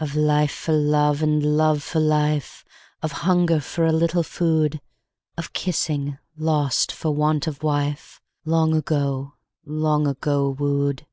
Of 0.00 0.16
life 0.16 0.50
for 0.50 0.72
love 0.72 1.22
and 1.22 1.44
love 1.56 1.84
for 1.84 2.00
life, 2.00 2.64
Of 3.04 3.12
hunger 3.12 3.60
for 3.60 3.86
a 3.86 3.92
little 3.92 4.24
food, 4.24 4.80
Of 5.38 5.52
kissing, 5.52 6.18
lost 6.36 6.90
for 6.90 7.12
want 7.14 7.46
of 7.46 7.58
a 7.58 7.60
wifeLong 7.66 8.76
ago, 8.76 9.34
long 9.64 10.08
ago 10.08 10.48
wooed. 10.50 11.06